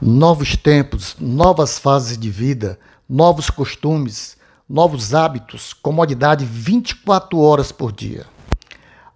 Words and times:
Novos 0.00 0.56
tempos, 0.56 1.16
novas 1.18 1.76
fases 1.76 2.16
de 2.16 2.30
vida, 2.30 2.78
novos 3.08 3.50
costumes, 3.50 4.36
novos 4.68 5.12
hábitos, 5.12 5.72
comodidade 5.72 6.44
24 6.44 7.36
horas 7.36 7.72
por 7.72 7.90
dia. 7.90 8.24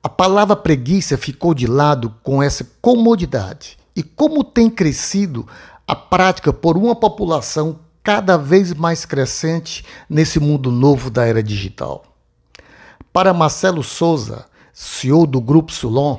A 0.03 0.09
palavra 0.09 0.57
preguiça 0.57 1.17
ficou 1.17 1.55
de 1.55 1.69
lado 1.69 2.13
com 2.25 2.43
essa 2.43 2.67
comodidade. 2.81 3.79
E 3.95 4.03
como 4.03 4.43
tem 4.43 4.69
crescido 4.69 5.47
a 5.87 5.95
prática 5.95 6.53
por 6.53 6.77
uma 6.77 6.97
população 6.97 7.79
cada 8.03 8.37
vez 8.37 8.75
mais 8.75 9.05
crescente 9.05 9.85
nesse 10.11 10.41
mundo 10.41 10.73
novo 10.73 11.11
da 11.11 11.25
era 11.25 11.45
digital. 11.45 12.03
Para 13.13 13.33
Marcelo 13.33 13.85
Souza, 13.85 14.47
CEO 14.73 15.29
do 15.29 15.41
Grupo 15.41 15.71
Sulon, 15.71 16.19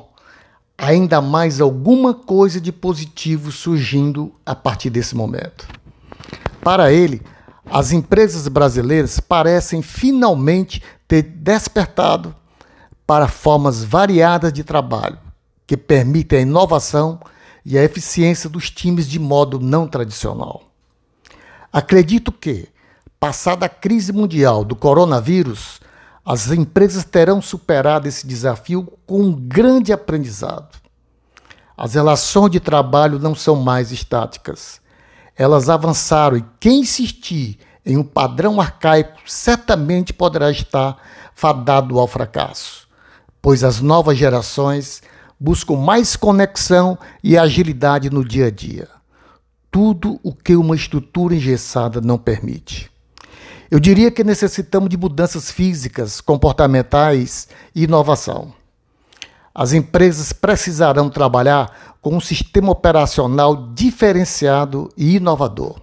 ainda 0.77 1.21
mais 1.21 1.61
alguma 1.61 2.13
coisa 2.13 2.59
de 2.59 2.71
positivo 2.71 3.51
surgindo 3.51 4.33
a 4.45 4.55
partir 4.55 4.89
desse 4.89 5.15
momento. 5.15 5.67
Para 6.61 6.91
ele, 6.91 7.21
as 7.65 7.91
empresas 7.91 8.47
brasileiras 8.47 9.19
parecem 9.19 9.81
finalmente 9.81 10.81
ter 11.07 11.21
despertado 11.21 12.36
para 13.05 13.28
formas 13.28 13.83
variadas 13.83 14.51
de 14.51 14.64
trabalho 14.64 15.17
que 15.65 15.78
permitem 15.78 16.39
a 16.39 16.41
inovação 16.41 17.19
e 17.65 17.78
a 17.78 17.83
eficiência 17.83 18.50
dos 18.50 18.69
times 18.69 19.07
de 19.07 19.19
modo 19.19 19.59
não 19.59 19.87
tradicional. 19.87 20.64
Acredito 21.71 22.31
que, 22.31 22.67
passada 23.19 23.65
a 23.65 23.69
crise 23.69 24.11
mundial 24.11 24.64
do 24.65 24.75
coronavírus, 24.75 25.79
as 26.25 26.50
empresas 26.51 27.04
terão 27.04 27.41
superado 27.41 28.07
esse 28.07 28.25
desafio 28.25 28.91
com 29.05 29.21
um 29.21 29.33
grande 29.33 29.91
aprendizado. 29.91 30.77
As 31.75 31.95
relações 31.95 32.52
de 32.52 32.59
trabalho 32.59 33.19
não 33.19 33.36
são 33.36 33.55
mais 33.55 33.91
estáticas. 33.91 34.80
Elas 35.36 35.69
avançaram 35.69 36.38
e 36.38 36.45
quem 36.59 36.81
insistir 36.81 37.58
em 37.86 37.98
um 37.98 38.03
padrão 38.03 38.61
arcaico 38.61 39.20
certamente 39.25 40.14
poderá 40.14 40.50
estar 40.50 40.98
fadado 41.33 42.00
ao 42.00 42.08
fracasso, 42.08 42.88
pois 43.42 43.64
as 43.64 43.81
novas 43.81 44.17
gerações 44.17 45.02
buscam 45.38 45.76
mais 45.76 46.16
conexão 46.16 46.98
e 47.22 47.38
agilidade 47.38 48.09
no 48.09 48.23
dia 48.23 48.45
a 48.45 48.52
dia. 48.52 48.88
Tudo 49.70 50.20
o 50.23 50.33
que 50.33 50.55
uma 50.55 50.76
estrutura 50.76 51.36
engessada 51.36 52.00
não 52.00 52.17
permite. 52.17 52.92
Eu 53.74 53.80
diria 53.80 54.12
que 54.12 54.24
necessitamos 54.24 54.88
de 54.88 54.96
mudanças 54.96 55.50
físicas, 55.50 56.22
comportamentais 56.22 57.48
e 57.74 57.86
inovação. 57.86 58.54
As 59.52 59.74
empresas 59.74 60.32
precisarão 60.32 61.10
trabalhar 61.10 61.96
com 62.00 62.16
um 62.16 62.22
sistema 62.22 62.72
operacional 62.72 63.74
diferenciado 63.74 64.92
e 64.96 65.16
inovador. 65.16 65.82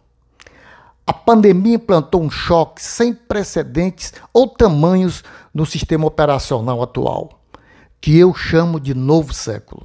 A 1.04 1.12
pandemia 1.12 1.74
implantou 1.74 2.22
um 2.22 2.30
choque 2.30 2.80
sem 2.80 3.12
precedentes 3.12 4.12
ou 4.32 4.46
tamanhos 4.46 5.24
no 5.52 5.66
sistema 5.66 6.06
operacional 6.06 6.80
atual, 6.84 7.40
que 8.00 8.16
eu 8.16 8.32
chamo 8.32 8.78
de 8.78 8.94
novo 8.94 9.34
século. 9.34 9.84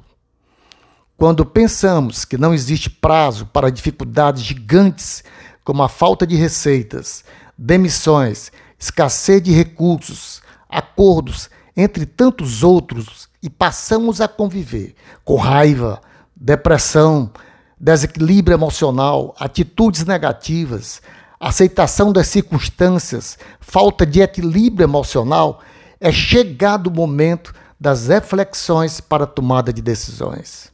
Quando 1.17 1.43
pensamos 1.43 2.23
que 2.23 2.37
não 2.37 2.53
existe 2.53 2.87
prazo 2.87 3.47
para 3.47 3.71
dificuldades 3.71 4.43
gigantes 4.43 5.23
como 5.63 5.81
a 5.81 5.89
falta 5.89 6.27
de 6.27 6.35
receitas, 6.35 7.25
demissões, 7.57 8.51
escassez 8.77 9.41
de 9.41 9.51
recursos, 9.51 10.41
acordos, 10.69 11.49
entre 11.75 12.05
tantos 12.05 12.63
outros, 12.63 13.29
e 13.41 13.49
passamos 13.49 14.21
a 14.21 14.27
conviver 14.27 14.95
com 15.23 15.35
raiva, 15.35 16.01
depressão, 16.35 17.31
desequilíbrio 17.79 18.55
emocional, 18.55 19.35
atitudes 19.39 20.03
negativas, 20.05 21.01
aceitação 21.39 22.11
das 22.11 22.27
circunstâncias, 22.27 23.37
falta 23.59 24.05
de 24.05 24.21
equilíbrio 24.21 24.85
emocional, 24.85 25.61
é 25.99 26.11
chegado 26.11 26.87
o 26.87 26.91
momento 26.91 27.53
das 27.79 28.07
reflexões 28.07 28.99
para 28.99 29.25
a 29.25 29.27
tomada 29.27 29.71
de 29.71 29.81
decisões. 29.81 30.71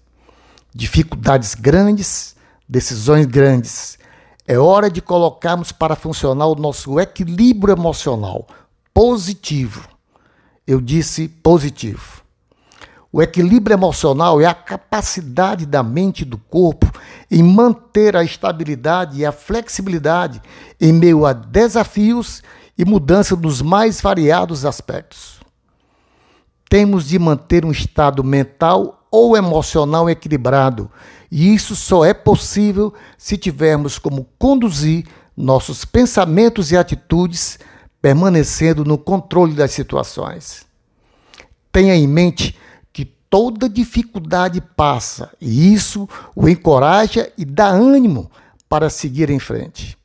Dificuldades 0.74 1.56
grandes, 1.56 2.36
decisões 2.68 3.26
grandes, 3.26 3.98
é 4.52 4.60
hora 4.60 4.92
de 4.92 5.02
colocarmos 5.02 5.72
para 5.72 5.96
funcionar 5.96 6.48
o 6.48 6.56
nosso 6.56 7.00
equilíbrio 7.00 7.74
emocional 7.74 8.46
positivo. 8.94 9.88
Eu 10.68 10.82
disse 10.82 11.30
positivo. 11.30 12.22
O 13.14 13.22
equilíbrio 13.22 13.74
emocional 13.74 14.42
é 14.42 14.46
a 14.46 14.54
capacidade 14.54 15.66
da 15.66 15.82
mente 15.82 16.24
e 16.24 16.26
do 16.26 16.38
corpo 16.38 16.92
em 17.32 17.42
manter 17.42 18.14
a 18.14 18.26
estabilidade 18.26 19.22
e 19.22 19.26
a 19.26 19.32
flexibilidade 19.32 20.42
em 20.82 20.92
meio 20.92 21.26
a 21.26 21.32
desafios 21.32 22.44
e 22.78 22.84
mudança 22.84 23.38
dos 23.38 23.62
mais 23.62 24.02
variados 24.02 24.66
aspectos. 24.66 25.40
Temos 26.70 27.08
de 27.08 27.18
manter 27.18 27.64
um 27.64 27.72
estado 27.72 28.22
mental 28.22 29.01
ou 29.12 29.36
emocional 29.36 30.10
equilibrado 30.10 30.90
e 31.32 31.56
isso 31.56 31.78
só 31.78 32.04
é 32.04 32.14
possível 32.14 32.94
se 33.18 33.38
tivermos 33.38 33.98
como 33.98 34.28
conduzir 34.38 35.06
nossos 35.36 35.86
pensamentos 35.86 36.72
e 36.72 36.78
atitudes 36.78 37.58
permanecendo 38.02 38.84
no 38.84 38.98
controle 38.98 39.54
das 39.54 39.72
situações. 39.72 40.66
Tenha 41.72 41.96
em 41.96 42.06
mente 42.06 42.58
que 42.92 43.06
toda 43.06 43.70
dificuldade 43.70 44.60
passa 44.60 45.32
e 45.40 45.74
isso 45.74 46.10
o 46.36 46.50
encoraja 46.50 47.32
e 47.38 47.46
dá 47.46 47.68
ânimo 47.68 48.30
para 48.68 48.90
seguir 48.90 49.30
em 49.30 49.40
frente. 49.40 49.98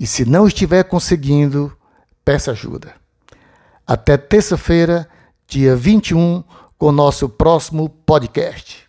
E 0.00 0.06
se 0.06 0.24
não 0.24 0.46
estiver 0.46 0.84
conseguindo, 0.84 1.76
peça 2.24 2.52
ajuda. 2.52 2.94
Até 3.86 4.16
terça-feira, 4.16 5.08
dia 5.46 5.74
21, 5.76 6.42
com 6.78 6.86
o 6.86 6.92
nosso 6.92 7.28
próximo 7.28 7.88
podcast. 7.88 8.87